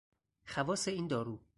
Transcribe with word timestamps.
خواص 0.45 0.87
این 0.87 1.07
دارو 1.07 1.39